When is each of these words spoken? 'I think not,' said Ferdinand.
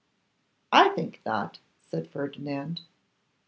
'I 0.71 0.89
think 0.95 1.21
not,' 1.27 1.59
said 1.83 2.09
Ferdinand. 2.09 2.81